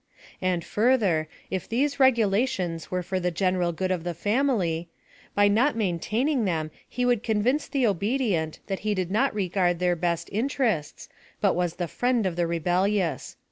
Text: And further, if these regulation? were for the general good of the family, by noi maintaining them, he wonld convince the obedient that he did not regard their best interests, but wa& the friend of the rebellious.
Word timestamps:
And 0.41 0.65
further, 0.65 1.27
if 1.51 1.69
these 1.69 1.99
regulation? 1.99 2.79
were 2.89 3.03
for 3.03 3.19
the 3.19 3.29
general 3.29 3.71
good 3.71 3.91
of 3.91 4.03
the 4.03 4.15
family, 4.15 4.89
by 5.35 5.47
noi 5.47 5.73
maintaining 5.73 6.45
them, 6.45 6.71
he 6.89 7.05
wonld 7.05 7.21
convince 7.21 7.67
the 7.67 7.85
obedient 7.85 8.61
that 8.65 8.79
he 8.79 8.95
did 8.95 9.11
not 9.11 9.31
regard 9.35 9.77
their 9.77 9.95
best 9.95 10.27
interests, 10.31 11.07
but 11.39 11.53
wa& 11.55 11.67
the 11.67 11.87
friend 11.87 12.25
of 12.25 12.35
the 12.35 12.47
rebellious. 12.47 13.35